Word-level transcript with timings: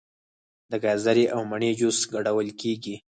د 0.71 0.73
ګازرې 0.83 1.25
او 1.33 1.39
مڼې 1.49 1.71
جوس 1.79 1.99
ګډول 2.13 2.47
کیږي. 2.61 2.95